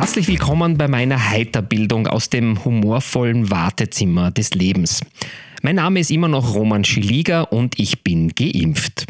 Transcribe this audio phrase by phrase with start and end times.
[0.00, 5.02] Herzlich willkommen bei meiner Heiterbildung aus dem humorvollen Wartezimmer des Lebens.
[5.60, 9.04] Mein Name ist immer noch Roman Schiliga und ich bin geimpft.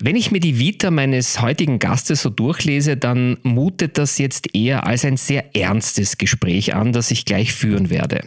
[0.00, 4.88] Wenn ich mir die Vita meines heutigen Gastes so durchlese, dann mutet das jetzt eher
[4.88, 8.22] als ein sehr ernstes Gespräch an, das ich gleich führen werde.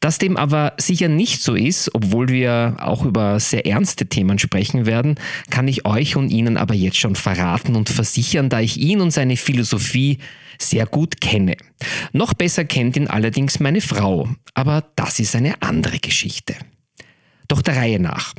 [0.00, 4.86] Dass dem aber sicher nicht so ist, obwohl wir auch über sehr ernste Themen sprechen
[4.86, 5.16] werden,
[5.50, 9.10] kann ich euch und Ihnen aber jetzt schon verraten und versichern, da ich ihn und
[9.10, 10.18] seine Philosophie
[10.60, 11.56] sehr gut kenne.
[12.12, 16.54] Noch besser kennt ihn allerdings meine Frau, aber das ist eine andere Geschichte.
[17.48, 18.34] Doch der Reihe nach.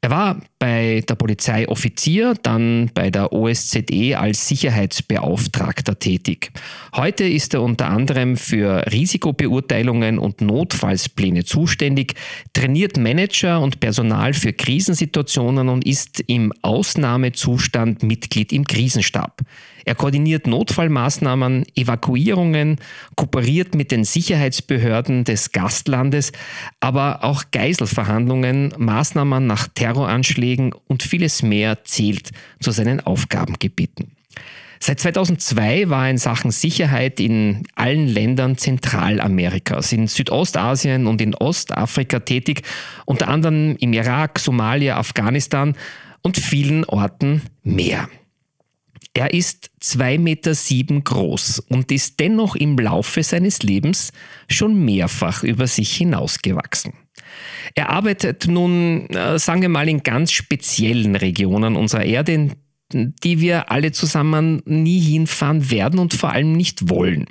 [0.00, 6.52] Er war bei der Polizei Offizier, dann bei der OSZE als Sicherheitsbeauftragter tätig.
[6.94, 12.14] Heute ist er unter anderem für Risikobeurteilungen und Notfallspläne zuständig,
[12.52, 19.40] trainiert Manager und Personal für Krisensituationen und ist im Ausnahmezustand Mitglied im Krisenstab.
[19.88, 22.76] Er koordiniert Notfallmaßnahmen, Evakuierungen,
[23.16, 26.32] kooperiert mit den Sicherheitsbehörden des Gastlandes,
[26.78, 34.12] aber auch Geiselverhandlungen, Maßnahmen nach Terroranschlägen und vieles mehr zählt zu seinen Aufgabengebieten.
[34.78, 41.34] Seit 2002 war er in Sachen Sicherheit in allen Ländern Zentralamerikas, in Südostasien und in
[41.34, 42.60] Ostafrika tätig,
[43.06, 45.74] unter anderem im Irak, Somalia, Afghanistan
[46.20, 48.06] und vielen Orten mehr.
[49.14, 54.12] Er ist 2,7 Meter sieben groß und ist dennoch im Laufe seines Lebens
[54.48, 56.92] schon mehrfach über sich hinausgewachsen.
[57.74, 62.50] Er arbeitet nun, äh, sagen wir mal, in ganz speziellen Regionen unserer Erde,
[62.92, 67.26] die wir alle zusammen nie hinfahren werden und vor allem nicht wollen.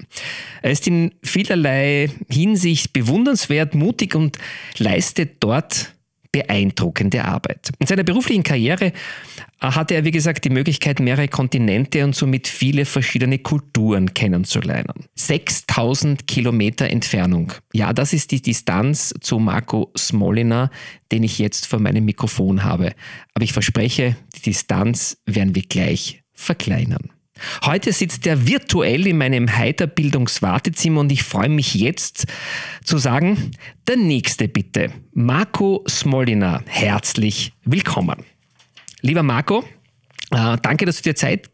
[0.62, 4.38] Er ist in vielerlei Hinsicht bewundernswert, mutig und
[4.78, 5.97] leistet dort
[6.38, 7.72] beeindruckende Arbeit.
[7.80, 8.92] In seiner beruflichen Karriere äh,
[9.59, 15.06] hatte er, wie gesagt, die Möglichkeit, mehrere Kontinente und somit viele verschiedene Kulturen kennenzulernen.
[15.16, 17.53] 6000 Kilometer Entfernung.
[17.74, 20.70] Ja, das ist die Distanz zu Marco Smolina,
[21.12, 22.94] den ich jetzt vor meinem Mikrofon habe.
[23.34, 27.09] Aber ich verspreche, die Distanz werden wir gleich verkleinern.
[27.64, 32.25] Heute sitzt er virtuell in meinem Heiterbildungswartezimmer und ich freue mich jetzt
[32.84, 33.52] zu sagen,
[33.88, 38.24] der nächste bitte, Marco Smolina, herzlich willkommen.
[39.02, 39.64] Lieber Marco,
[40.31, 41.50] äh, danke, dass du dir Zeit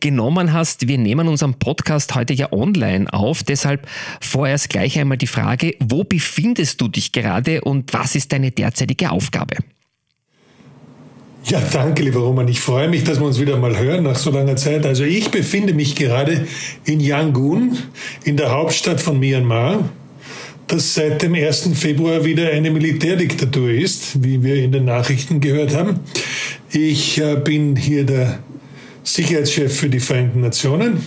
[0.00, 0.86] genommen hast.
[0.86, 3.42] Wir nehmen unseren Podcast heute ja online auf.
[3.42, 3.88] Deshalb
[4.20, 9.10] vorerst gleich einmal die Frage, wo befindest du dich gerade und was ist deine derzeitige
[9.10, 9.56] Aufgabe?
[11.44, 12.46] Ja, danke, lieber Roman.
[12.46, 14.86] Ich freue mich, dass wir uns wieder mal hören nach so langer Zeit.
[14.86, 16.46] Also ich befinde mich gerade
[16.84, 17.76] in Yangon,
[18.22, 19.88] in der Hauptstadt von Myanmar,
[20.68, 21.70] das seit dem 1.
[21.74, 25.98] Februar wieder eine Militärdiktatur ist, wie wir in den Nachrichten gehört haben.
[26.70, 28.38] Ich äh, bin hier der
[29.02, 31.04] Sicherheitschef für die Vereinten Nationen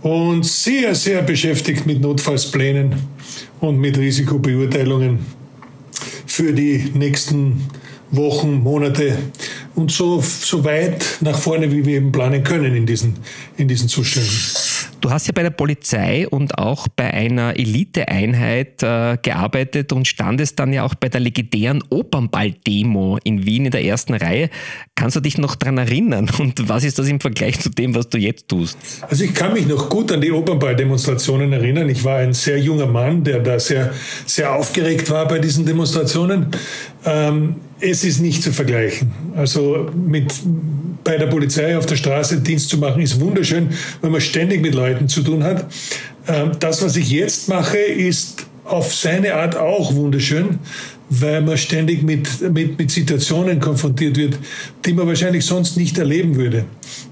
[0.00, 2.94] und sehr, sehr beschäftigt mit Notfallsplänen
[3.60, 5.18] und mit Risikobeurteilungen
[6.26, 7.68] für die nächsten
[8.12, 9.16] Wochen, Monate
[9.74, 13.16] und so, so weit nach vorne, wie wir eben planen können in diesen,
[13.56, 14.30] in diesen Zuständen.
[15.00, 20.60] Du hast ja bei der Polizei und auch bei einer Eliteeinheit äh, gearbeitet und standest
[20.60, 24.48] dann ja auch bei der legendären Opernball-Demo in Wien in der ersten Reihe.
[24.94, 28.10] Kannst du dich noch daran erinnern und was ist das im Vergleich zu dem, was
[28.10, 28.78] du jetzt tust?
[29.08, 31.88] Also ich kann mich noch gut an die Opernball-Demonstrationen erinnern.
[31.88, 33.92] Ich war ein sehr junger Mann, der da sehr,
[34.26, 36.46] sehr aufgeregt war bei diesen Demonstrationen.
[37.04, 39.12] Ähm, es ist nicht zu vergleichen.
[39.34, 40.32] Also mit
[41.04, 44.74] bei der Polizei auf der Straße Dienst zu machen, ist wunderschön, wenn man ständig mit
[44.74, 45.66] Leuten zu tun hat.
[46.28, 50.60] Ähm, das, was ich jetzt mache, ist auf seine Art auch wunderschön,
[51.10, 54.38] weil man ständig mit, mit, mit Situationen konfrontiert wird,
[54.84, 56.64] die man wahrscheinlich sonst nicht erleben würde.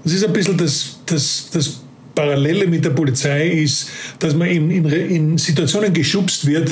[0.03, 1.81] Das ist ein bisschen das, das, das
[2.15, 3.89] Parallele mit der Polizei ist,
[4.19, 6.71] dass man in, in, in Situationen geschubst wird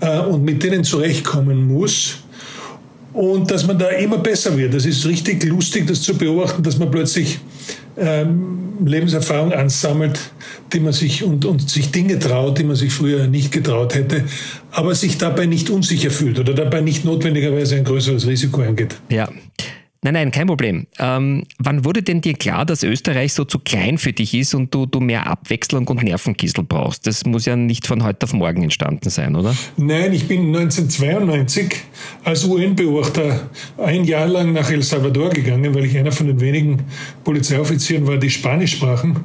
[0.00, 2.23] äh, und mit denen zurechtkommen muss
[3.14, 4.74] und dass man da immer besser wird.
[4.74, 7.38] Das ist richtig lustig, das zu beobachten, dass man plötzlich
[7.96, 10.18] ähm, Lebenserfahrung ansammelt,
[10.72, 14.24] die man sich und, und sich Dinge traut, die man sich früher nicht getraut hätte,
[14.72, 18.96] aber sich dabei nicht unsicher fühlt oder dabei nicht notwendigerweise ein größeres Risiko eingeht.
[19.08, 19.28] Ja.
[20.04, 20.86] Nein, nein, kein Problem.
[20.98, 24.74] Ähm, wann wurde denn dir klar, dass Österreich so zu klein für dich ist und
[24.74, 27.06] du, du mehr Abwechslung und Nervenkissel brauchst?
[27.06, 29.56] Das muss ja nicht von heute auf morgen entstanden sein, oder?
[29.78, 31.76] Nein, ich bin 1992
[32.22, 33.48] als UN-Beobachter
[33.78, 36.82] ein Jahr lang nach El Salvador gegangen, weil ich einer von den wenigen
[37.24, 39.20] Polizeioffizieren war, die Spanisch sprachen.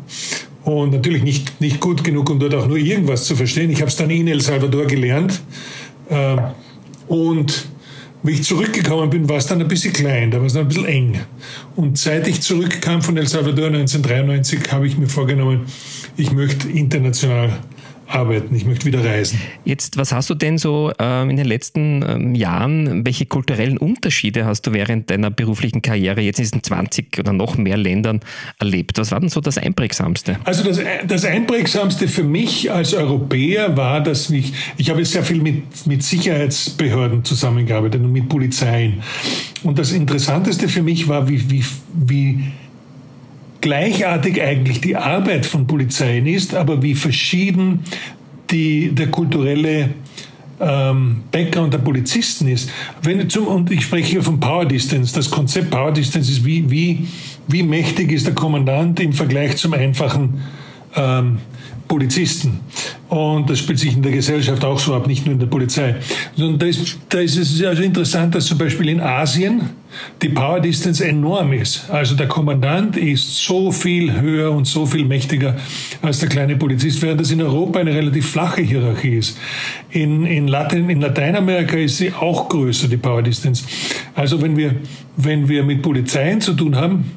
[0.63, 3.69] Und natürlich nicht, nicht gut genug, um dort auch nur irgendwas zu verstehen.
[3.69, 5.41] Ich habe es dann in El Salvador gelernt.
[6.09, 6.37] Äh,
[7.09, 7.67] und
[8.23, 10.67] wie ich zurückgekommen bin, war es dann ein bisschen klein, da war es dann ein
[10.67, 11.19] bisschen eng.
[11.75, 15.65] Und seit ich zurückkam von El Salvador 1993, habe ich mir vorgenommen,
[16.17, 17.59] ich möchte international
[18.09, 19.39] arbeiten, ich möchte wieder reisen.
[19.65, 24.45] Jetzt, was hast du denn so ähm, in den letzten ähm, Jahren, welche kulturellen Unterschiede
[24.45, 28.21] hast du während deiner beruflichen Karriere jetzt in diesen 20 oder noch mehr Ländern
[28.57, 28.97] erlebt?
[28.97, 30.37] Was war denn so das Einprägsamste?
[30.43, 35.41] Also das, das Einprägsamste für mich als Europäer war, dass ich, ich habe sehr viel
[35.41, 39.03] mit, mit Sicherheitsbehörden zusammengearbeitet und mit Polizeien.
[39.63, 42.43] Und das Interessanteste für mich war, wie, wie, wie
[43.61, 47.83] gleichartig eigentlich die Arbeit von Polizeien ist, aber wie verschieden
[48.51, 49.89] die, der kulturelle
[50.59, 52.69] ähm, Background der Polizisten ist.
[53.01, 55.13] Wenn zum, und ich spreche hier von Power Distance.
[55.13, 57.07] Das Konzept Power Distance ist, wie, wie,
[57.47, 60.41] wie mächtig ist der Kommandant im Vergleich zum einfachen
[60.95, 61.39] ähm,
[61.89, 62.59] Polizisten.
[63.09, 65.95] Und das spielt sich in der Gesellschaft auch so ab, nicht nur in der Polizei.
[66.37, 69.71] Und da ist, da ist es also interessant, dass zum Beispiel in Asien
[70.21, 71.89] die Power Distance enorm ist.
[71.89, 75.57] Also der Kommandant ist so viel höher und so viel mächtiger
[76.03, 79.39] als der kleine Polizist, während das in Europa eine relativ flache Hierarchie ist.
[79.89, 83.65] In, in, Latin, in Lateinamerika ist sie auch größer, die Power Distance.
[84.13, 84.75] Also wenn wir,
[85.17, 87.11] wenn wir mit Polizeien zu tun haben,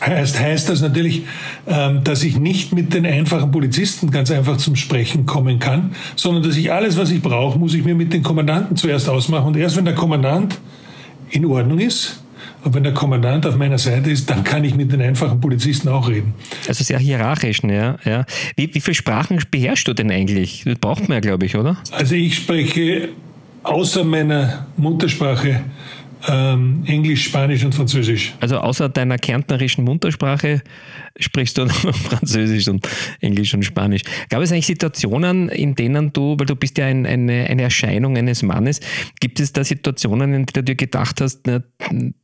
[0.00, 1.22] heißt, heißt das natürlich,
[1.66, 6.42] ähm, dass ich nicht mit den einfachen Polizisten ganz einfach zum Sprechen kommen kann, sondern
[6.42, 9.48] dass ich alles, was ich brauche, muss ich mir mit den Kommandanten zuerst ausmachen.
[9.48, 10.58] Und erst wenn der Kommandant
[11.30, 12.20] in Ordnung ist,
[12.62, 15.88] und wenn der Kommandant auf meiner Seite ist, dann kann ich mit den einfachen Polizisten
[15.88, 16.34] auch reden.
[16.68, 17.96] Also sehr hierarchisch, ne?
[18.04, 18.26] ja.
[18.56, 20.64] Wie, wie viele Sprachen beherrschst du denn eigentlich?
[20.66, 21.78] Das braucht man ja, glaube ich, oder?
[21.92, 23.08] Also ich spreche
[23.62, 25.62] außer meiner Muttersprache
[26.28, 28.34] ähm, Englisch, Spanisch und Französisch.
[28.40, 30.62] Also außer deiner kärntnerischen Muttersprache
[31.18, 32.86] sprichst du noch Französisch und
[33.20, 34.02] Englisch und Spanisch.
[34.28, 38.16] Gab es eigentlich Situationen, in denen du, weil du bist ja ein, eine, eine Erscheinung
[38.16, 38.80] eines Mannes,
[39.20, 41.62] gibt es da Situationen, in denen du dir gedacht hast, na,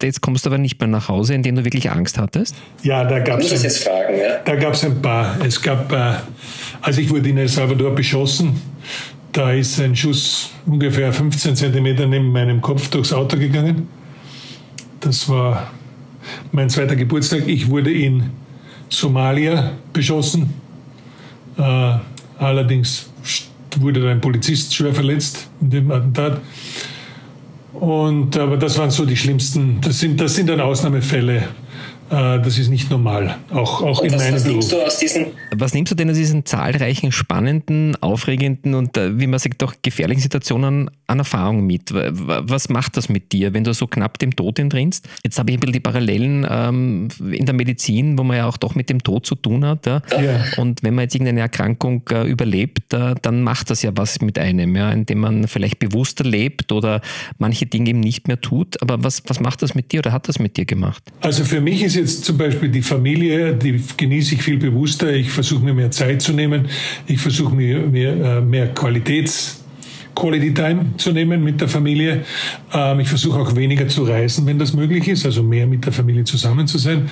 [0.03, 2.55] jetzt kommst du aber nicht mehr nach Hause, in denen du wirklich Angst hattest?
[2.83, 3.53] Ja, da gab es
[3.87, 4.39] ein, ja?
[4.45, 5.39] Da gab es ein paar.
[5.45, 6.15] Es gab, äh,
[6.83, 8.61] als ich wurde in El Salvador beschossen,
[9.37, 13.87] da ist ein Schuss ungefähr 15 Zentimeter neben meinem Kopf durchs Auto gegangen.
[15.01, 15.71] Das war
[16.53, 17.47] mein zweiter Geburtstag.
[17.47, 18.31] Ich wurde in
[18.89, 20.55] Somalia beschossen.
[21.59, 21.99] Äh,
[22.39, 23.11] allerdings
[23.79, 26.41] wurde ein Polizist schwer verletzt in dem Attentat.
[27.75, 31.47] Und, aber das waren so die schlimmsten, das sind, das sind dann Ausnahmefälle.
[32.11, 34.73] Äh, das ist nicht normal, auch, auch in meinem Beruf.
[35.55, 39.75] was nimmst du denn aus diesen zahlreichen spannenden, aufregenden und, äh, wie man sagt, auch
[39.83, 41.93] gefährlichen Situationen an Erfahrung mit?
[41.93, 45.09] Was macht das mit dir, wenn du so knapp dem Tod entrinnst?
[45.25, 48.57] Jetzt habe ich ein bisschen die Parallelen ähm, in der Medizin, wo man ja auch
[48.57, 49.87] doch mit dem Tod zu tun hat.
[49.87, 50.03] Ja?
[50.11, 50.45] Ja.
[50.59, 54.39] Und wenn man jetzt irgendeine Erkrankung äh, überlebt, äh, dann macht das ja was mit
[54.39, 54.93] einem, ja?
[54.93, 57.01] indem man vielleicht bewusster lebt oder
[57.39, 58.81] manche Dinge eben nicht mehr tut.
[58.81, 61.03] Aber was, was macht das mit dir oder hat das mit dir gemacht?
[61.21, 65.13] Also für mich ist jetzt zum Beispiel die Familie, die genieße ich viel bewusster.
[65.13, 66.69] Ich versuche mir mehr Zeit zu nehmen.
[67.07, 69.63] Ich versuche mir, mir äh, mehr Qualitäts
[70.17, 72.25] Quality Time zu nehmen mit der Familie.
[72.73, 75.93] Ähm, ich versuche auch weniger zu reisen, wenn das möglich ist, also mehr mit der
[75.93, 77.11] Familie zusammen zu sein.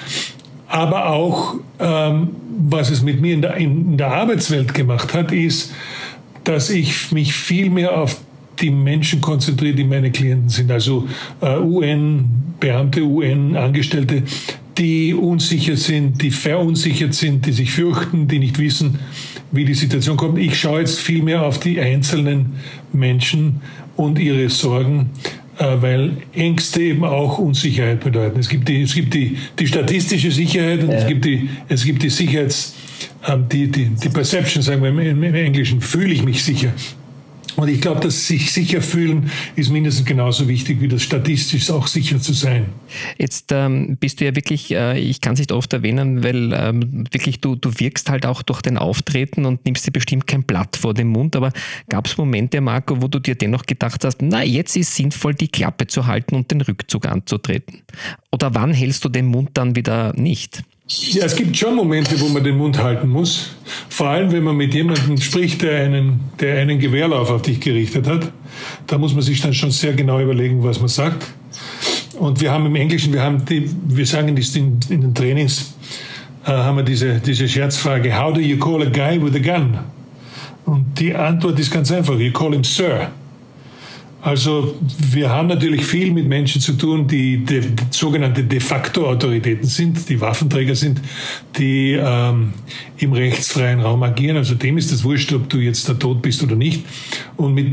[0.67, 2.31] Aber auch, ähm,
[2.67, 5.73] was es mit mir in der, in der Arbeitswelt gemacht hat, ist,
[6.45, 8.21] dass ich mich viel mehr auf
[8.61, 11.07] die Menschen konzentriere, die meine Klienten sind, also
[11.41, 14.23] äh, UN-Beamte, UN-Angestellte,
[14.78, 18.99] die unsicher sind, die verunsichert sind, die sich fürchten, die nicht wissen,
[19.52, 20.38] wie die Situation kommt.
[20.38, 22.54] Ich schaue jetzt viel mehr auf die einzelnen
[22.93, 23.61] Menschen
[23.97, 25.11] und ihre Sorgen,
[25.59, 28.40] äh, weil Ängste eben auch Unsicherheit bedeuten.
[28.40, 30.99] Es gibt die, es gibt die, die statistische Sicherheit und ja.
[30.99, 32.75] es gibt die, es gibt die Sicherheits,
[33.28, 36.73] ähm, die, die, die Perception, sagen wir im, im Englischen, fühle ich mich sicher.
[37.57, 41.87] Und ich glaube, das sich sicher fühlen ist mindestens genauso wichtig wie das statistisch auch
[41.87, 42.67] sicher zu sein.
[43.19, 47.07] Jetzt ähm, bist du ja wirklich, äh, ich kann es nicht oft erwähnen, weil ähm,
[47.13, 50.77] wirklich du, du wirkst halt auch durch dein Auftreten und nimmst dir bestimmt kein Blatt
[50.77, 51.37] vor den Mund.
[51.37, 51.53] Aber
[51.89, 55.49] gab es Momente, Marco, wo du dir dennoch gedacht hast, na, jetzt ist sinnvoll, die
[55.49, 57.83] Klappe zu halten und den Rückzug anzutreten?
[58.33, 60.65] Oder wann hältst du den Mund dann wieder nicht?
[60.87, 63.53] Ja, es gibt schon Momente, wo man den Mund halten muss.
[63.88, 68.07] Vor allem, wenn man mit jemandem spricht, der einen, der einen Gewehrlauf auf dich gerichtet
[68.07, 68.31] hat.
[68.87, 71.25] Da muss man sich dann schon sehr genau überlegen, was man sagt.
[72.19, 75.75] Und wir haben im Englischen, wir haben die, wir sagen das in, in den Trainings,
[76.45, 79.79] äh, haben wir diese, diese Scherzfrage, how do you call a guy with a gun?
[80.67, 83.11] Und die Antwort ist ganz einfach, you call him Sir.
[84.25, 84.75] Also
[85.12, 90.09] wir haben natürlich viel mit Menschen zu tun, die de, sogenannte de facto Autoritäten sind,
[90.09, 90.99] die Waffenträger sind,
[91.59, 92.54] die ähm,
[92.97, 94.38] im rechtsfreien Raum agieren.
[94.38, 96.87] Also dem ist es wurscht, ob du jetzt da tot bist oder nicht.
[97.37, 97.73] Und mit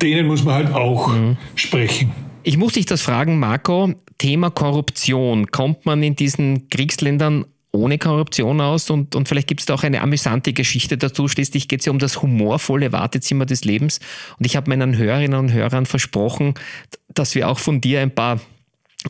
[0.00, 1.36] denen muss man halt auch mhm.
[1.56, 2.10] sprechen.
[2.42, 3.92] Ich muss dich das fragen, Marco.
[4.16, 5.50] Thema Korruption.
[5.50, 7.44] Kommt man in diesen Kriegsländern
[7.74, 11.28] ohne Korruption aus und, und vielleicht gibt es da auch eine amüsante Geschichte dazu.
[11.28, 14.00] Schließlich geht es ja um das humorvolle Wartezimmer des Lebens
[14.38, 16.54] und ich habe meinen Hörerinnen und Hörern versprochen,
[17.08, 18.40] dass wir auch von dir ein paar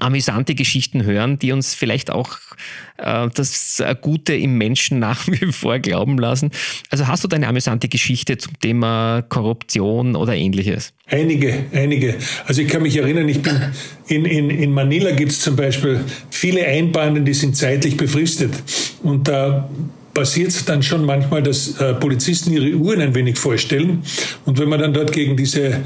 [0.00, 2.38] amüsante Geschichten hören, die uns vielleicht auch
[2.98, 6.50] äh, das Gute im Menschen nach wie vor glauben lassen.
[6.90, 10.92] Also hast du da eine amüsante Geschichte zum Thema Korruption oder ähnliches?
[11.06, 12.16] Einige, einige.
[12.46, 13.60] Also ich kann mich erinnern, ich bin
[14.08, 18.54] in, in, in Manila gibt es zum Beispiel viele Einbahnen, die sind zeitlich befristet.
[19.02, 19.68] Und da
[20.14, 24.02] passiert es dann schon manchmal, dass äh, Polizisten ihre Uhren ein wenig vorstellen.
[24.44, 25.80] Und wenn man dann dort gegen diese,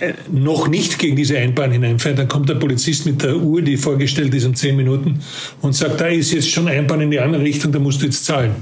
[0.00, 3.76] äh, noch nicht gegen diese Einbahn hineinfährt, dann kommt der Polizist mit der Uhr, die
[3.76, 5.20] vorgestellt ist, um zehn Minuten
[5.60, 8.24] und sagt, da ist jetzt schon Einbahn in die andere Richtung, da musst du jetzt
[8.24, 8.52] zahlen.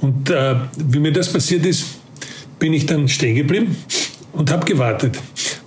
[0.00, 1.84] Und äh, wie mir das passiert ist,
[2.58, 3.76] bin ich dann stehen geblieben
[4.32, 5.18] und habe gewartet.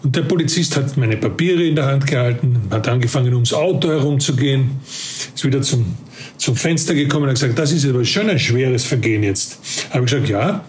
[0.02, 4.72] Und der Polizist hat meine Papiere in der Hand gehalten, hat angefangen, ums Auto herumzugehen,
[5.36, 5.98] ist wieder zum
[6.39, 9.60] zum Fenster gekommen und hat gesagt, das ist aber schon ein schweres Vergehen jetzt.
[9.91, 10.63] Habe ich gesagt, ja.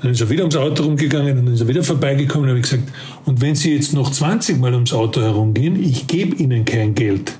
[0.00, 2.60] Dann ist er wieder ums Auto rumgegangen und dann ist er wieder vorbeigekommen und habe
[2.60, 2.84] ich gesagt,
[3.26, 7.32] und wenn Sie jetzt noch 20 Mal ums Auto herumgehen, ich gebe Ihnen kein Geld.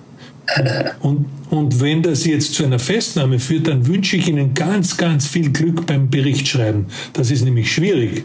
[1.01, 5.27] Und, und wenn das jetzt zu einer Festnahme führt, dann wünsche ich Ihnen ganz, ganz
[5.27, 6.87] viel Glück beim Berichtschreiben.
[7.13, 8.25] Das ist nämlich schwierig.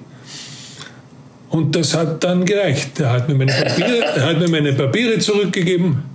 [1.49, 2.97] Und das hat dann gereicht.
[3.01, 6.12] Er hat mir meine Papiere, er hat mir meine Papiere zurückgegeben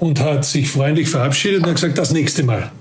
[0.00, 2.72] und hat sich freundlich verabschiedet und hat gesagt, das nächste Mal.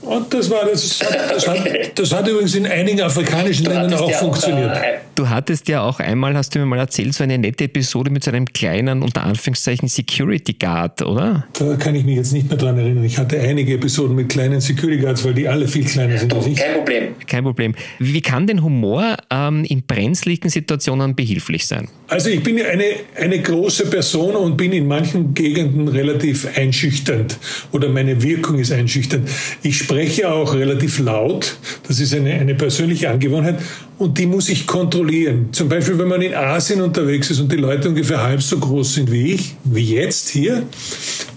[0.00, 1.58] Und das war das, das hat,
[1.94, 4.76] das hat übrigens in einigen afrikanischen Ländern auch funktioniert.
[5.20, 8.24] Du hattest ja auch einmal, hast du mir mal erzählt, so eine nette Episode mit
[8.24, 11.44] so einem kleinen, unter Anführungszeichen, Security Guard, oder?
[11.52, 13.04] Da kann ich mich jetzt nicht mehr dran erinnern.
[13.04, 16.46] Ich hatte einige Episoden mit kleinen Security Guards, weil die alle viel kleiner sind als
[16.46, 16.56] ich.
[16.56, 17.02] Kein Problem.
[17.26, 17.74] Kein Problem.
[17.98, 21.88] Wie kann denn Humor ähm, in brenzligen Situationen behilflich sein?
[22.08, 22.84] Also ich bin ja eine,
[23.20, 27.36] eine große Person und bin in manchen Gegenden relativ einschüchternd
[27.72, 29.28] oder meine Wirkung ist einschüchternd.
[29.62, 31.58] Ich spreche auch relativ laut.
[31.86, 33.58] Das ist eine, eine persönliche Angewohnheit
[34.00, 35.50] und die muss ich kontrollieren.
[35.52, 38.94] Zum Beispiel, wenn man in Asien unterwegs ist und die Leute ungefähr halb so groß
[38.94, 40.62] sind wie ich, wie jetzt hier.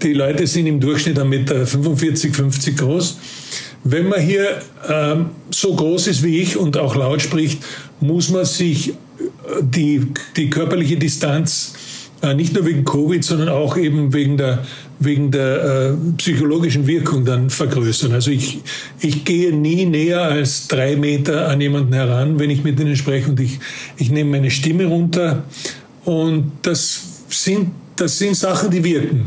[0.02, 3.18] Die Leute sind im Durchschnitt 1,45 Meter 50 groß.
[3.84, 7.62] Wenn man hier ähm, so groß ist wie ich und auch laut spricht,
[8.00, 8.94] muss man sich äh,
[9.60, 11.74] die, die körperliche Distanz
[12.22, 14.64] äh, nicht nur wegen Covid, sondern auch eben wegen der
[15.00, 18.12] wegen der äh, psychologischen Wirkung dann vergrößern.
[18.12, 18.60] Also ich,
[19.00, 23.30] ich gehe nie näher als drei Meter an jemanden heran, wenn ich mit ihnen spreche
[23.30, 23.58] und ich,
[23.96, 25.44] ich nehme meine Stimme runter
[26.04, 29.26] und das sind, das sind Sachen, die wirken.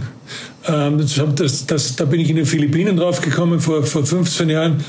[0.68, 0.98] Ähm,
[1.36, 4.84] das, das, da bin ich in den Philippinen draufgekommen vor, vor 15 Jahren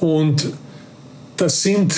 [0.00, 0.50] und
[1.36, 1.94] das sind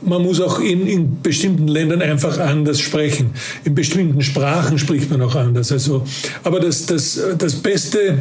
[0.00, 3.30] man muss auch in, in bestimmten Ländern einfach anders sprechen.
[3.64, 5.72] In bestimmten Sprachen spricht man auch anders.
[5.72, 6.04] Also,
[6.44, 8.18] aber das, das, das beste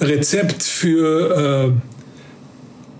[0.00, 1.72] Rezept für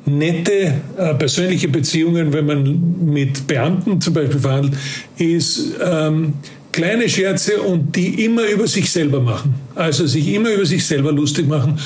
[0.06, 4.74] äh, nette äh, persönliche Beziehungen, wenn man mit Beamten zum Beispiel verhandelt,
[5.18, 6.34] ist ähm,
[6.72, 9.54] kleine Scherze und die immer über sich selber machen.
[9.74, 11.78] Also sich immer über sich selber lustig machen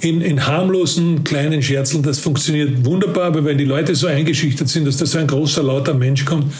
[0.00, 4.86] in, in harmlosen kleinen Scherzeln, das funktioniert wunderbar, aber wenn die Leute so eingeschüchtert sind,
[4.86, 6.52] dass da so ein großer, lauter Mensch kommt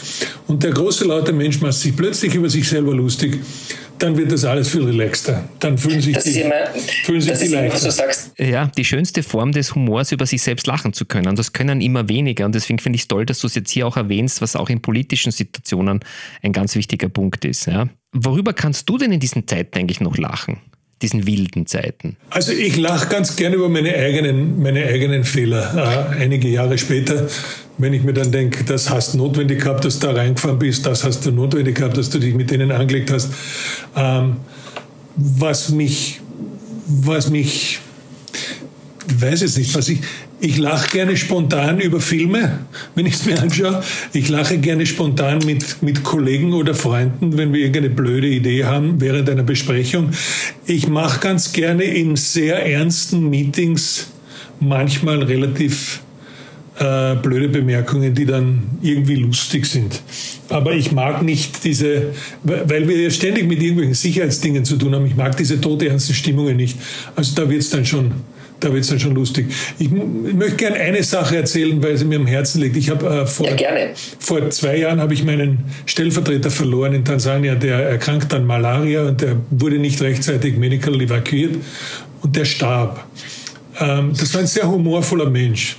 [0.47, 3.39] und der große, laute Mensch macht sich plötzlich über sich selber lustig,
[3.99, 5.49] dann wird das alles viel relaxter.
[5.61, 6.67] Dann fühlen sich das die, immer,
[7.05, 7.93] fühlen sich die leichter.
[8.39, 11.37] Ja, die schönste Form des Humors, über sich selbst lachen zu können.
[11.37, 12.45] Das können immer weniger.
[12.45, 14.69] Und deswegen finde ich es toll, dass du es jetzt hier auch erwähnst, was auch
[14.69, 16.01] in politischen Situationen
[16.43, 17.67] ein ganz wichtiger Punkt ist.
[17.67, 17.89] Ja.
[18.13, 20.61] Worüber kannst du denn in diesen Zeiten eigentlich noch lachen?
[21.03, 22.17] Diesen wilden Zeiten?
[22.31, 26.15] Also ich lache ganz gerne über meine eigenen, meine eigenen Fehler.
[26.17, 27.29] Äh, einige Jahre später,
[27.79, 30.87] wenn ich mir dann denke, das hast du notwendig gehabt, dass du da reingefahren bist,
[30.87, 33.31] das hast du notwendig gehabt, dass du dich mit denen angelegt hast.
[33.95, 34.37] Ähm,
[35.17, 36.21] was mich,
[36.87, 37.79] was mich,
[39.09, 40.01] ich weiß jetzt nicht, was ich,
[40.39, 42.61] ich lache gerne spontan über Filme,
[42.95, 43.83] wenn ich es mir anschaue.
[44.13, 49.01] Ich lache gerne spontan mit, mit Kollegen oder Freunden, wenn wir irgendeine blöde Idee haben
[49.01, 50.11] während einer Besprechung.
[50.67, 54.09] Ich mache ganz gerne in sehr ernsten Meetings
[54.61, 56.01] manchmal relativ
[56.79, 60.03] äh, blöde Bemerkungen, die dann irgendwie lustig sind.
[60.51, 62.13] Aber ich mag nicht diese,
[62.43, 66.59] weil wir ja ständig mit irgendwelchen Sicherheitsdingen zu tun haben, ich mag diese todernsten Stimmungen
[66.59, 66.77] nicht.
[67.15, 68.13] Also da wird es dann schon
[68.61, 69.47] da wird es dann schon lustig.
[69.79, 69.93] Ich, ich
[70.35, 72.77] möchte gerne eine Sache erzählen, weil sie mir am Herzen liegt.
[72.77, 73.71] Ich habe äh, vor, ja,
[74.19, 79.21] vor zwei Jahren habe ich meinen Stellvertreter verloren in Tansania, der erkrankt an Malaria und
[79.21, 81.57] der wurde nicht rechtzeitig medical evakuiert
[82.23, 83.05] und der starb.
[83.79, 85.77] Ähm, das war ein sehr humorvoller Mensch.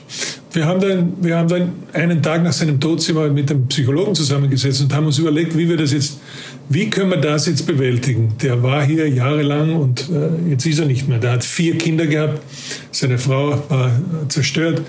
[0.57, 3.67] Wir haben, dann, wir haben dann einen Tag nach seinem Tod sind wir mit dem
[3.67, 6.19] Psychologen zusammengesetzt und haben uns überlegt, wie wir das jetzt,
[6.67, 8.33] wie können wir das jetzt bewältigen?
[8.41, 11.19] Der war hier jahrelang und äh, jetzt ist er nicht mehr.
[11.19, 12.41] Der hat vier Kinder gehabt,
[12.89, 13.91] seine Frau war
[14.29, 14.81] zerstört.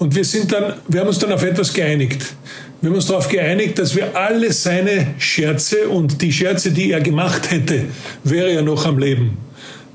[0.00, 2.34] Und wir sind dann, wir haben uns dann auf etwas geeinigt.
[2.80, 7.00] Wir haben uns darauf geeinigt, dass wir alle seine Scherze und die Scherze, die er
[7.00, 7.84] gemacht hätte,
[8.24, 9.45] wäre er noch am Leben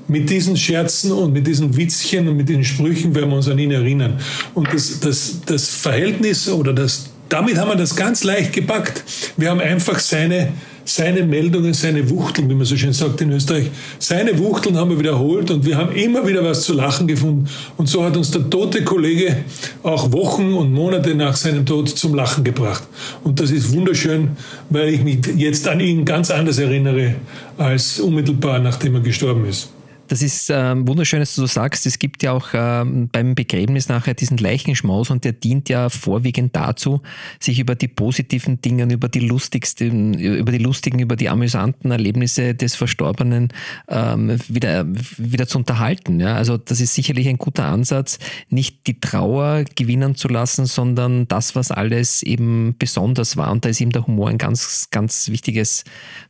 [0.08, 3.58] mit diesen Scherzen und mit diesen Witzchen und mit diesen Sprüchen werden wir uns an
[3.58, 4.18] ihn erinnern.
[4.54, 9.04] Und das, das, das Verhältnis oder das, damit haben wir das ganz leicht gepackt.
[9.36, 10.52] Wir haben einfach seine,
[10.84, 14.98] seine Meldungen, seine Wuchteln, wie man so schön sagt in Österreich, seine Wuchteln haben wir
[14.98, 17.48] wiederholt und wir haben immer wieder was zu lachen gefunden.
[17.76, 19.44] Und so hat uns der tote Kollege
[19.82, 22.82] auch Wochen und Monate nach seinem Tod zum Lachen gebracht.
[23.24, 24.36] Und das ist wunderschön,
[24.68, 27.14] weil ich mich jetzt an ihn ganz anders erinnere
[27.56, 29.70] als unmittelbar nachdem er gestorben ist.
[30.12, 31.86] Das ist ähm, wunderschön, dass du so sagst.
[31.86, 36.54] Es gibt ja auch ähm, beim Begräbnis nachher diesen Leichenschmaus und der dient ja vorwiegend
[36.54, 37.00] dazu,
[37.40, 42.54] sich über die positiven Dinge, über die lustigsten, über die lustigen, über die amüsanten Erlebnisse
[42.54, 43.54] des Verstorbenen
[43.88, 44.84] ähm, wieder,
[45.16, 46.20] wieder zu unterhalten.
[46.20, 46.34] Ja?
[46.34, 48.18] Also das ist sicherlich ein guter Ansatz,
[48.50, 53.50] nicht die Trauer gewinnen zu lassen, sondern das, was alles eben besonders war.
[53.50, 55.84] Und da ist eben der Humor ein ganz, ganz wichtiges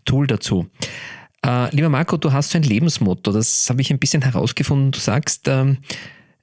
[0.05, 0.69] Tool dazu.
[1.45, 4.93] Äh, lieber Marco, du hast so ein Lebensmotto, das habe ich ein bisschen herausgefunden.
[4.93, 5.79] Du sagst, ähm,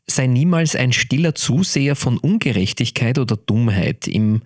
[0.07, 4.07] sei niemals ein stiller Zuseher von Ungerechtigkeit oder Dummheit.
[4.07, 4.41] Im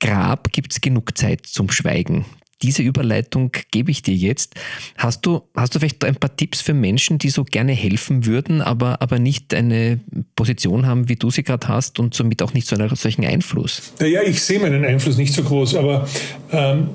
[0.00, 2.26] Grab gibt es genug Zeit zum Schweigen.
[2.62, 4.54] Diese Überleitung gebe ich dir jetzt.
[4.96, 8.62] Hast du, hast du vielleicht ein paar Tipps für Menschen, die so gerne helfen würden,
[8.62, 10.00] aber, aber nicht eine
[10.36, 13.92] Position haben, wie du sie gerade hast und somit auch nicht so einen solchen Einfluss?
[14.00, 16.08] Ja, ich sehe meinen Einfluss nicht so groß, aber
[16.50, 16.88] ähm,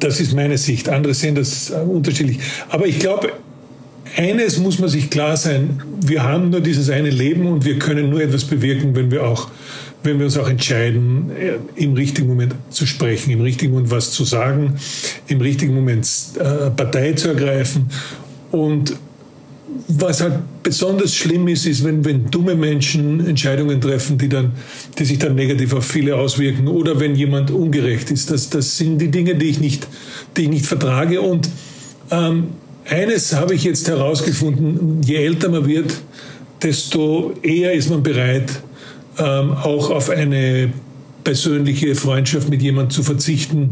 [0.00, 0.88] das ist meine Sicht.
[0.88, 2.38] Andere sehen das äh, unterschiedlich.
[2.68, 3.32] Aber ich glaube,
[4.16, 8.10] eines muss man sich klar sein, wir haben nur dieses eine Leben und wir können
[8.10, 9.48] nur etwas bewirken, wenn wir auch
[10.04, 14.12] wenn wir uns auch entscheiden, äh, im richtigen Moment zu sprechen, im richtigen Moment was
[14.12, 14.74] zu sagen,
[15.28, 16.06] im richtigen Moment
[16.38, 17.88] äh, Partei zu ergreifen
[18.50, 18.94] und
[19.88, 24.52] was halt besonders schlimm ist, ist, wenn, wenn dumme Menschen Entscheidungen treffen, die, dann,
[24.98, 28.30] die sich dann negativ auf viele auswirken oder wenn jemand ungerecht ist.
[28.30, 29.86] Das, das sind die Dinge, die ich nicht,
[30.36, 31.20] die ich nicht vertrage.
[31.20, 31.48] Und
[32.10, 32.48] ähm,
[32.88, 35.94] eines habe ich jetzt herausgefunden, je älter man wird,
[36.62, 38.50] desto eher ist man bereit,
[39.18, 40.72] ähm, auch auf eine
[41.22, 43.70] persönliche Freundschaft mit jemandem zu verzichten,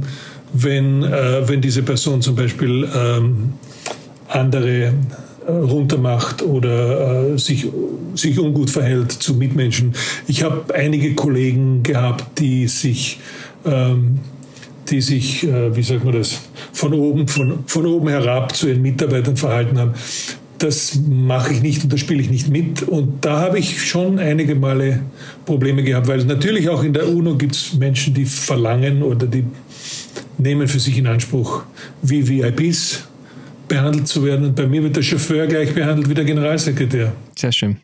[0.52, 3.54] wenn, äh, wenn diese Person zum Beispiel ähm,
[4.28, 4.94] andere
[5.48, 7.68] runtermacht oder äh, sich,
[8.14, 9.94] sich ungut verhält zu Mitmenschen.
[10.26, 13.20] Ich habe einige Kollegen gehabt, die sich,
[13.64, 14.20] ähm,
[14.90, 16.40] die sich, äh, wie sagt man das,
[16.72, 19.92] von oben, von, von oben herab zu ihren Mitarbeitern verhalten haben.
[20.58, 22.82] Das mache ich nicht und das spiele ich nicht mit.
[22.82, 25.00] Und da habe ich schon einige Male
[25.44, 29.44] Probleme gehabt, weil natürlich auch in der UNO gibt es Menschen, die verlangen oder die
[30.38, 31.64] nehmen für sich in Anspruch,
[32.02, 33.08] wie VIPs
[33.72, 34.44] behandelt zu werden.
[34.46, 37.12] Und bei mir wird der Chauffeur gleich behandelt wie der Generalsekretär.
[37.36, 37.78] Sehr schön.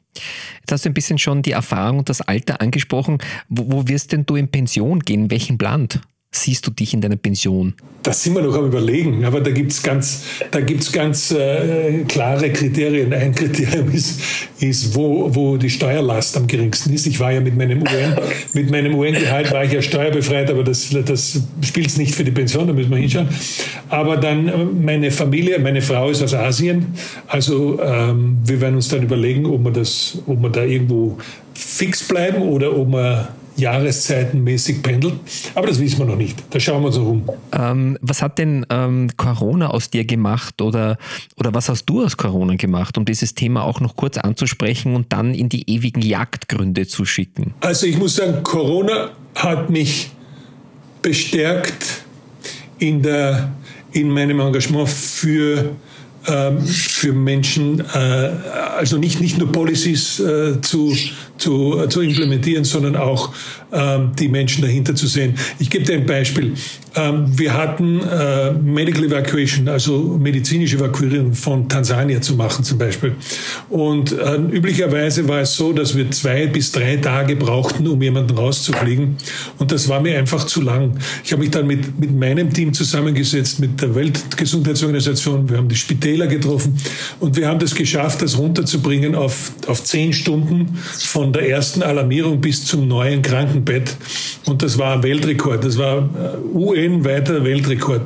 [0.60, 3.18] Jetzt hast du ein bisschen schon die Erfahrung und das Alter angesprochen.
[3.48, 5.24] Wo, wo wirst denn du in Pension gehen?
[5.24, 6.00] In welchem Land?
[6.30, 7.74] Siehst du dich in deiner Pension?
[8.02, 12.04] Das sind wir noch am Überlegen, aber da gibt es ganz, da gibt's ganz äh,
[12.06, 13.12] klare Kriterien.
[13.12, 14.20] Ein Kriterium ist,
[14.60, 17.06] ist wo, wo die Steuerlast am geringsten ist.
[17.06, 18.16] Ich war ja mit meinem UN,
[18.52, 22.30] mit meinem UN-Gehalt war ich ja steuerbefreit, aber das, das spielt es nicht für die
[22.30, 23.28] Pension, da müssen wir hinschauen.
[23.88, 26.94] Aber dann äh, meine Familie, meine Frau ist aus Asien,
[27.26, 31.18] also ähm, wir werden uns dann überlegen, ob wir, das, ob wir da irgendwo
[31.54, 33.28] fix bleiben oder ob wir
[33.58, 35.14] jahreszeitenmäßig pendelt.
[35.54, 36.42] Aber das wissen wir noch nicht.
[36.50, 37.28] Da schauen wir uns noch um.
[37.52, 40.96] Ähm, was hat denn ähm, Corona aus dir gemacht oder,
[41.36, 45.12] oder was hast du aus Corona gemacht, um dieses Thema auch noch kurz anzusprechen und
[45.12, 47.54] dann in die ewigen Jagdgründe zu schicken?
[47.60, 50.10] Also ich muss sagen, Corona hat mich
[51.02, 52.02] bestärkt
[52.78, 53.52] in, der,
[53.92, 55.70] in meinem Engagement für
[56.66, 58.30] für Menschen, äh,
[58.76, 60.94] also nicht, nicht nur Policies äh, zu,
[61.38, 63.32] zu, zu implementieren, sondern auch
[63.72, 65.34] ähm, die Menschen dahinter zu sehen.
[65.58, 66.54] Ich gebe dir ein Beispiel.
[66.96, 73.14] Ähm, wir hatten äh, Medical Evacuation, also medizinische Evakuierung von Tansania zu machen zum Beispiel.
[73.68, 78.36] Und äh, üblicherweise war es so, dass wir zwei bis drei Tage brauchten, um jemanden
[78.36, 79.16] rauszufliegen.
[79.58, 80.98] Und das war mir einfach zu lang.
[81.22, 85.48] Ich habe mich dann mit, mit meinem Team zusammengesetzt, mit der Weltgesundheitsorganisation.
[85.48, 86.76] Wir haben die Spitäler getroffen
[87.20, 92.40] und wir haben das geschafft, das runterzubringen auf, auf zehn Stunden von der ersten Alarmierung
[92.40, 93.96] bis zum neuen Krankenbett.
[94.46, 95.64] Und das war ein Weltrekord.
[95.64, 98.02] Das war äh, UN-weiter Weltrekord.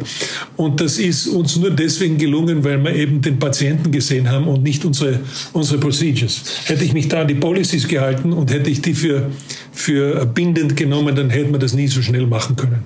[0.57, 4.62] Und das ist uns nur deswegen gelungen, weil wir eben den Patienten gesehen haben und
[4.62, 5.20] nicht unsere,
[5.53, 6.42] unsere Procedures.
[6.64, 9.31] Hätte ich mich da an die Policies gehalten und hätte ich die für,
[9.72, 12.85] für bindend genommen, dann hätten wir das nie so schnell machen können.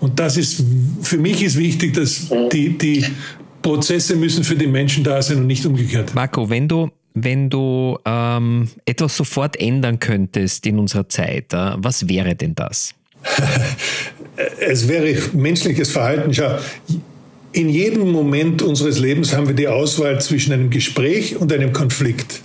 [0.00, 0.62] Und das ist,
[1.02, 3.04] für mich ist wichtig, dass die, die
[3.68, 6.14] Prozesse müssen für die Menschen da sein und nicht umgekehrt.
[6.14, 12.08] Marco, wenn du wenn du ähm, etwas sofort ändern könntest in unserer Zeit, äh, was
[12.08, 12.94] wäre denn das?
[14.60, 16.32] es wäre menschliches Verhalten.
[16.32, 16.58] Schau,
[17.52, 22.40] in jedem Moment unseres Lebens haben wir die Auswahl zwischen einem Gespräch und einem Konflikt.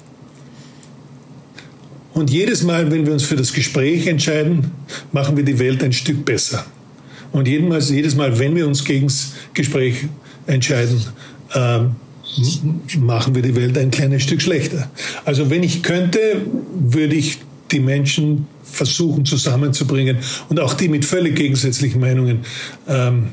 [2.13, 4.71] Und jedes Mal, wenn wir uns für das Gespräch entscheiden,
[5.11, 6.65] machen wir die Welt ein Stück besser.
[7.31, 10.05] Und jedes Mal, wenn wir uns gegen das Gespräch
[10.47, 11.01] entscheiden,
[11.55, 11.95] ähm,
[12.97, 14.89] machen wir die Welt ein kleines Stück schlechter.
[15.25, 16.19] Also wenn ich könnte,
[16.73, 17.39] würde ich
[17.71, 20.17] die Menschen versuchen zusammenzubringen
[20.49, 22.39] und auch die mit völlig gegensätzlichen Meinungen
[22.87, 23.29] ähm,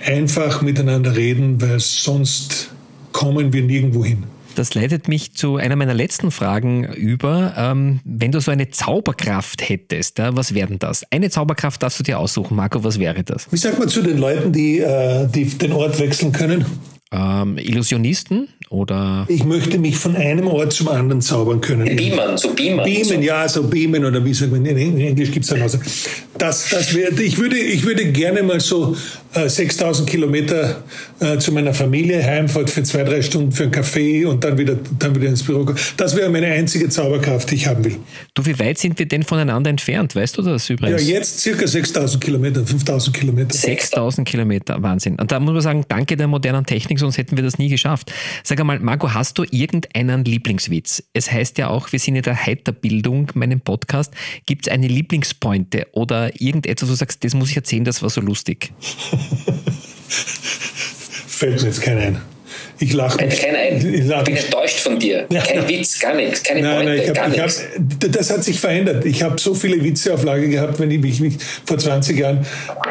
[0.00, 2.70] einfach miteinander reden, weil sonst
[3.12, 4.24] kommen wir nirgendwo hin.
[4.54, 7.54] Das leitet mich zu einer meiner letzten Fragen über.
[7.56, 11.04] Ähm, wenn du so eine Zauberkraft hättest, ja, was wäre denn das?
[11.10, 13.50] Eine Zauberkraft darfst du dir aussuchen, Marco, was wäre das?
[13.50, 16.64] Wie sagt man zu den Leuten, die, äh, die den Ort wechseln können?
[17.12, 19.26] Ähm, Illusionisten oder?
[19.28, 21.94] Ich möchte mich von einem Ort zum anderen zaubern können.
[21.94, 22.84] Beamen, so Beamen.
[22.84, 25.78] Beamen, ja, so Beamen oder wie sagt man, in Englisch gibt es dann also.
[26.38, 28.96] Das, das wär, ich, würde, ich würde gerne mal so
[29.34, 30.82] äh, 6000 Kilometer
[31.20, 34.76] äh, zu meiner Familie heimfahren für zwei, drei Stunden für einen Kaffee und dann wieder,
[34.98, 35.66] dann wieder ins Büro.
[35.96, 37.96] Das wäre meine einzige Zauberkraft, die ich haben will.
[38.34, 40.16] Du, wie weit sind wir denn voneinander entfernt?
[40.16, 41.06] Weißt du das übrigens?
[41.06, 43.54] Ja, jetzt circa 6000 Kilometer, 5000 Kilometer.
[43.54, 45.16] 6000 Kilometer, Wahnsinn.
[45.20, 48.12] Und da muss man sagen, danke der modernen Technik, sonst hätten wir das nie geschafft.
[48.42, 51.02] Sag einmal, Marco, hast du irgendeinen Lieblingswitz?
[51.12, 54.12] Es heißt ja auch, wir sind in der Heiterbildung, meinem Podcast.
[54.46, 58.10] Gibt es eine Lieblingspointe oder irgendetwas, wo du sagst, das muss ich erzählen, das war
[58.10, 58.72] so lustig?
[60.08, 62.20] Fällt mir jetzt kein ein.
[62.78, 63.18] Ich lache.
[63.18, 63.76] Fällt kein ein.
[63.76, 65.26] Ich, ich bin enttäuscht von dir.
[65.30, 65.42] Ja.
[65.42, 67.60] Kein Witz, gar nichts, keine nein, Pointe, nein, hab, gar nichts.
[67.60, 69.04] Hab, das hat sich verändert.
[69.04, 72.46] Ich habe so viele Witze auf Lager gehabt, wenn ich mich, mich vor 20 Jahren.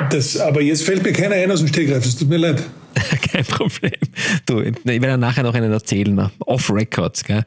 [0.09, 2.05] Das, aber jetzt fällt mir keiner ein aus dem Stegreif.
[2.05, 2.61] Es tut mir leid.
[3.31, 3.91] Kein Problem.
[4.45, 7.23] Du, ich werde nachher noch einen erzählen, off Records.
[7.23, 7.43] Gell?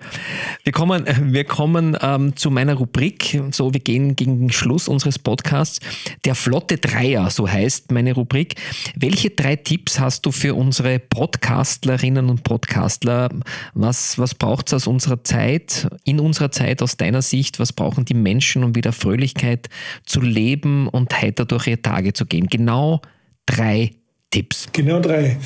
[0.62, 3.40] Wir kommen, wir kommen ähm, zu meiner Rubrik.
[3.50, 5.80] So, wir gehen gegen den Schluss unseres Podcasts.
[6.24, 8.56] Der Flotte Dreier, so heißt meine Rubrik.
[8.96, 13.28] Welche drei Tipps hast du für unsere Podcastlerinnen und Podcastler?
[13.74, 17.58] Was, was braucht es aus unserer Zeit, in unserer Zeit aus deiner Sicht?
[17.58, 19.68] Was brauchen die Menschen, um wieder Fröhlichkeit
[20.04, 22.46] zu leben und heiter durch ihre Tage zu gehen?
[22.46, 23.00] Genau
[23.46, 24.03] drei Tipps.
[24.34, 24.66] Tipps?
[24.72, 25.36] Genau drei.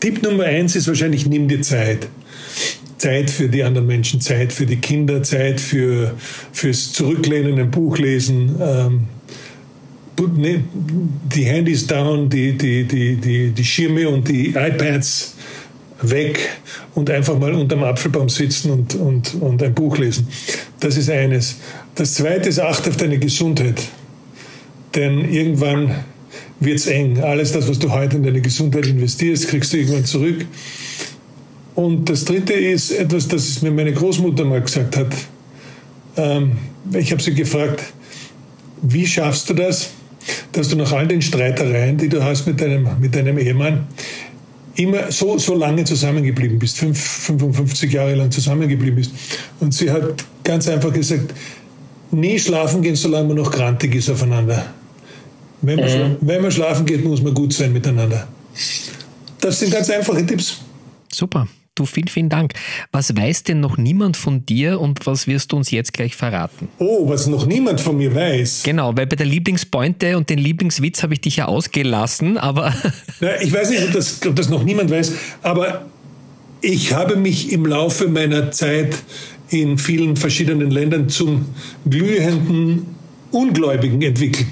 [0.00, 2.08] Tipp Nummer eins ist wahrscheinlich, nimm dir Zeit.
[2.98, 6.16] Zeit für die anderen Menschen, Zeit für die Kinder, Zeit für,
[6.52, 8.56] fürs Zurücklehnen, ein Buch lesen.
[8.60, 9.04] Ähm,
[10.36, 10.64] ne,
[11.32, 15.36] die Handys down, die, die, die, die, die Schirme und die iPads
[16.00, 16.40] weg
[16.96, 20.26] und einfach mal unterm Apfelbaum sitzen und, und, und ein Buch lesen.
[20.80, 21.58] Das ist eines.
[21.94, 23.80] Das zweite ist, achte auf deine Gesundheit.
[24.92, 26.04] Denn irgendwann
[26.64, 27.20] wird es eng.
[27.20, 30.46] Alles das, was du heute in deine Gesundheit investierst, kriegst du irgendwann zurück.
[31.74, 35.12] Und das Dritte ist etwas, das mir meine Großmutter mal gesagt hat.
[36.16, 36.58] Ähm,
[36.92, 37.82] ich habe sie gefragt,
[38.82, 39.90] wie schaffst du das,
[40.52, 43.86] dass du nach all den Streitereien, die du hast mit deinem, mit deinem Ehemann,
[44.74, 49.12] immer so, so lange zusammengeblieben bist, fünf, 55 Jahre lang zusammengeblieben bist.
[49.60, 51.34] Und sie hat ganz einfach gesagt,
[52.10, 54.66] nie schlafen gehen, solange man noch grantig ist aufeinander.
[55.62, 56.16] Wenn man, mhm.
[56.20, 58.26] wenn man schlafen geht, muss man gut sein miteinander.
[59.40, 60.58] Das sind ganz einfache Tipps.
[61.12, 61.46] Super.
[61.74, 62.52] Du, vielen, vielen Dank.
[62.90, 66.68] Was weiß denn noch niemand von dir und was wirst du uns jetzt gleich verraten?
[66.78, 68.64] Oh, was noch niemand von mir weiß.
[68.64, 72.74] Genau, weil bei der Lieblingspointe und den Lieblingswitz habe ich dich ja ausgelassen, aber.
[73.20, 75.86] Na, ich weiß nicht, ob das, ob das noch niemand weiß, aber
[76.60, 78.94] ich habe mich im Laufe meiner Zeit
[79.48, 81.46] in vielen verschiedenen Ländern zum
[81.88, 82.86] glühenden
[83.30, 84.48] Ungläubigen entwickelt.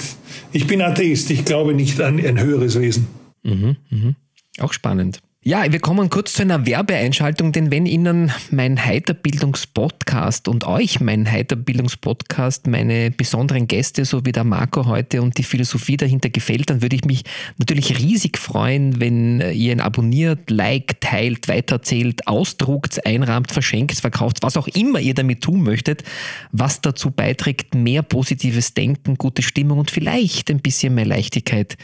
[0.52, 3.06] Ich bin Atheist, ich glaube nicht an ein höheres Wesen.
[3.42, 4.14] Mhm, mh.
[4.58, 5.20] Auch spannend.
[5.42, 11.32] Ja, wir kommen kurz zu einer Werbeeinschaltung, denn wenn Ihnen mein Heiterbildungspodcast und euch mein
[11.32, 16.82] Heiterbildungspodcast, meine besonderen Gäste, so wie der Marco heute und die Philosophie dahinter gefällt, dann
[16.82, 17.22] würde ich mich
[17.56, 24.58] natürlich riesig freuen, wenn ihr ihn abonniert, liked, teilt, weiterzählt, ausdruckt, einrahmt, verschenkt, verkauft, was
[24.58, 26.04] auch immer ihr damit tun möchtet,
[26.52, 31.78] was dazu beiträgt, mehr positives Denken, gute Stimmung und vielleicht ein bisschen mehr Leichtigkeit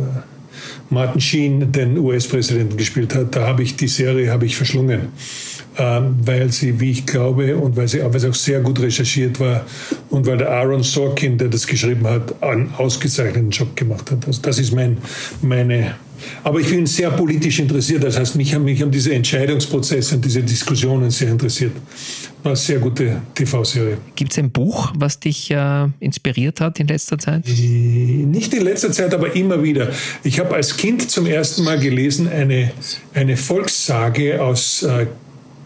[0.91, 3.35] Martin Sheen den US-Präsidenten gespielt hat.
[3.35, 5.07] Da habe ich die Serie habe ich verschlungen.
[5.81, 9.39] Ähm, weil sie, wie ich glaube, und weil sie, weil sie auch sehr gut recherchiert
[9.39, 9.65] war
[10.09, 14.27] und weil der Aaron Sorkin, der das geschrieben hat, einen ausgezeichneten Job gemacht hat.
[14.27, 14.97] Also das ist mein,
[15.41, 15.95] meine
[16.43, 18.03] aber ich bin sehr politisch interessiert.
[18.03, 21.71] Das heißt, mich haben, mich haben diese Entscheidungsprozesse und diese Diskussionen sehr interessiert.
[22.43, 23.97] War eine sehr gute TV-Serie.
[24.15, 27.47] Gibt es ein Buch, was dich äh, inspiriert hat in letzter Zeit?
[27.47, 29.89] Nicht in letzter Zeit, aber immer wieder.
[30.23, 32.71] Ich habe als Kind zum ersten Mal gelesen eine,
[33.13, 35.07] eine Volkssage aus äh,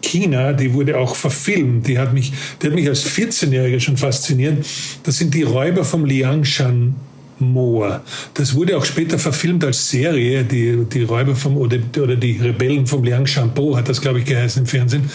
[0.04, 1.86] China, die wurde auch verfilmt.
[1.88, 4.64] Die hat mich, die hat mich als 14-Jähriger schon fasziniert.
[5.02, 6.94] Das sind die Räuber vom Liangshan
[7.40, 8.02] Moor.
[8.34, 12.86] Das wurde auch später verfilmt als Serie, die, die Räuber vom, oder, oder die Rebellen
[12.86, 15.10] vom Liangshan Po hat das, glaube ich, geheißen im Fernsehen.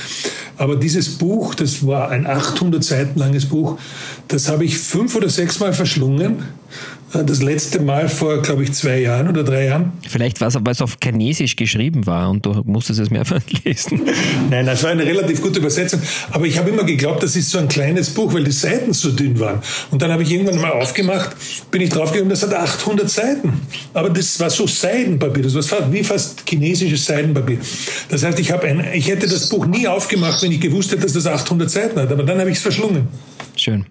[0.58, 3.80] Aber dieses Buch, das war ein 800 Seiten langes Buch,
[4.28, 6.44] das habe ich fünf oder sechs Mal verschlungen
[7.12, 9.94] das letzte Mal vor, glaube ich, zwei Jahren oder drei Jahren.
[10.08, 14.02] Vielleicht war es, weil es auf Chinesisch geschrieben war und du musstest es mehrfach lesen.
[14.50, 16.02] Nein, das war eine relativ gute Übersetzung.
[16.32, 19.12] Aber ich habe immer geglaubt, das ist so ein kleines Buch, weil die Seiten so
[19.12, 19.60] dünn waren.
[19.90, 21.36] Und dann habe ich irgendwann mal aufgemacht,
[21.72, 23.54] bin ich draufgekommen, das hat 800 Seiten.
[23.94, 27.58] Aber das war so Seidenpapier, das war wie fast chinesisches Seidenpapier.
[28.10, 31.14] Das heißt, ich, ein, ich hätte das Buch nie aufgemacht, wenn ich gewusst hätte, dass
[31.14, 32.12] das 800 Seiten hat.
[32.12, 33.08] Aber dann habe ich es verschlungen.
[33.56, 33.86] Schön.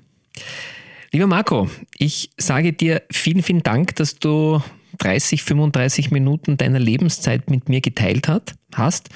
[1.11, 4.63] Lieber Marco, ich sage dir vielen, vielen Dank, dass du
[4.99, 9.09] 30, 35 Minuten deiner Lebenszeit mit mir geteilt hat, hast.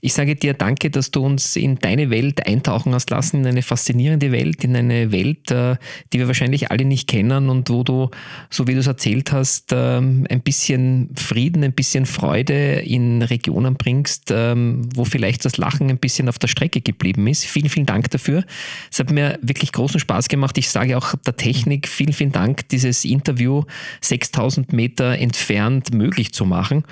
[0.00, 3.62] Ich sage dir danke, dass du uns in deine Welt eintauchen hast lassen, in eine
[3.62, 5.76] faszinierende Welt, in eine Welt, äh,
[6.12, 8.10] die wir wahrscheinlich alle nicht kennen und wo du,
[8.50, 13.74] so wie du es erzählt hast, ähm, ein bisschen Frieden, ein bisschen Freude in Regionen
[13.74, 17.44] bringst, ähm, wo vielleicht das Lachen ein bisschen auf der Strecke geblieben ist.
[17.44, 18.44] Vielen, vielen Dank dafür.
[18.90, 20.58] Es hat mir wirklich großen Spaß gemacht.
[20.58, 23.62] Ich sage auch der Technik vielen, vielen Dank, dieses Interview
[24.00, 26.84] 6000 Meter entfernt möglich zu machen.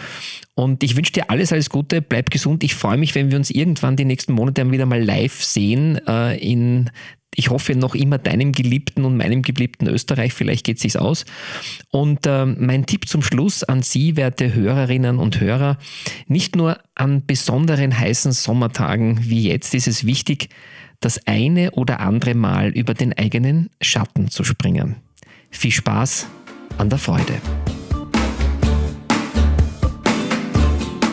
[0.55, 2.65] Und ich wünsche dir alles, alles Gute, bleib gesund.
[2.65, 6.37] Ich freue mich, wenn wir uns irgendwann die nächsten Monate wieder mal live sehen äh,
[6.39, 6.91] in
[7.37, 11.25] ich hoffe noch immer deinem geliebten und meinem geliebten Österreich, vielleicht geht es sich aus.
[11.91, 15.79] Und äh, mein Tipp zum Schluss an Sie, werte Hörerinnen und Hörer,
[16.27, 20.49] nicht nur an besonderen heißen Sommertagen wie jetzt ist es wichtig,
[21.01, 24.97] das eine oder andere Mal über den eigenen Schatten zu springen.
[25.51, 26.27] Viel Spaß
[26.79, 27.35] an der Freude.